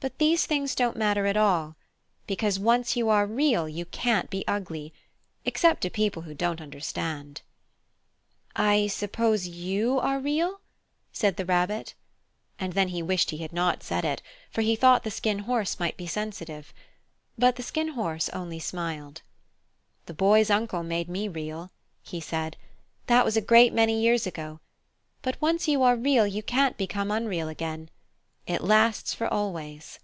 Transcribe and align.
But 0.00 0.18
these 0.18 0.46
things 0.46 0.76
don't 0.76 0.96
matter 0.96 1.26
at 1.26 1.36
all, 1.36 1.74
because 2.28 2.56
once 2.56 2.94
you 2.94 3.08
are 3.08 3.26
Real 3.26 3.68
you 3.68 3.84
can't 3.84 4.30
be 4.30 4.46
ugly, 4.46 4.94
except 5.44 5.80
to 5.80 5.90
people 5.90 6.22
who 6.22 6.34
don't 6.34 6.60
understand." 6.60 7.42
"I 8.54 8.86
suppose 8.86 9.48
you 9.48 9.98
are 9.98 10.20
real?" 10.20 10.60
said 11.12 11.36
the 11.36 11.44
Rabbit. 11.44 11.94
And 12.60 12.74
then 12.74 12.88
he 12.88 13.02
wished 13.02 13.30
he 13.30 13.38
had 13.38 13.52
not 13.52 13.82
said 13.82 14.04
it, 14.04 14.22
for 14.52 14.62
he 14.62 14.76
thought 14.76 15.02
the 15.02 15.10
Skin 15.10 15.40
Horse 15.40 15.80
might 15.80 15.96
be 15.96 16.06
sensitive. 16.06 16.72
But 17.36 17.56
the 17.56 17.64
Skin 17.64 17.88
Horse 17.88 18.28
only 18.28 18.60
smiled. 18.60 19.22
The 20.06 20.12
Skin 20.12 20.18
Horse 20.20 20.20
Tells 20.20 20.38
His 20.38 20.46
Story 20.46 20.58
"The 20.60 20.62
Boy's 20.62 20.62
Uncle 20.78 20.82
made 20.84 21.08
me 21.08 21.26
Real," 21.26 21.72
he 22.04 22.20
said. 22.20 22.56
"That 23.08 23.24
was 23.24 23.36
a 23.36 23.40
great 23.40 23.72
many 23.72 24.00
years 24.00 24.28
ago; 24.28 24.60
but 25.22 25.40
once 25.42 25.66
you 25.66 25.82
are 25.82 25.96
Real 25.96 26.24
you 26.24 26.44
can't 26.44 26.76
become 26.76 27.10
unreal 27.10 27.48
again. 27.48 27.90
It 28.46 28.62
lasts 28.62 29.12
for 29.12 29.28
always." 29.28 29.98